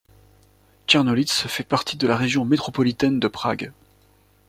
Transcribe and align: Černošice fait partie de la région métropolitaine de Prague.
Černošice 0.87 1.45
fait 1.47 1.61
partie 1.63 1.95
de 1.95 2.07
la 2.07 2.17
région 2.17 2.43
métropolitaine 2.43 3.19
de 3.19 3.27
Prague. 3.27 3.71